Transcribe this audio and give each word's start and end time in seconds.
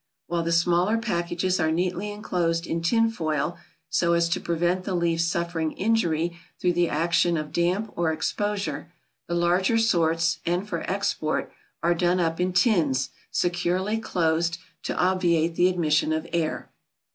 While 0.25 0.41
the 0.41 0.51
smaller 0.51 0.97
packages 0.97 1.59
are 1.59 1.69
neatly 1.69 2.09
enclosed 2.11 2.65
in 2.65 2.81
tinfoil, 2.81 3.59
so 3.87 4.13
as 4.13 4.29
to 4.29 4.39
prevent 4.39 4.83
the 4.83 4.95
leaf 4.95 5.21
suffering 5.21 5.73
injury 5.73 6.39
through 6.59 6.73
the 6.73 6.89
action 6.89 7.37
of 7.37 7.51
damp 7.51 7.93
or 7.95 8.11
exposure, 8.11 8.91
the 9.27 9.35
larger 9.35 9.77
sorts 9.77 10.39
and 10.43 10.67
for 10.67 10.81
export 10.89 11.51
are 11.83 11.93
done 11.93 12.19
up 12.19 12.39
in 12.41 12.51
tins, 12.51 13.11
securely 13.29 13.99
closed, 13.99 14.57
to 14.85 14.95
obviate 14.97 15.53
the 15.53 15.67
admission 15.67 16.11
of 16.13 16.27
air. 16.33 16.71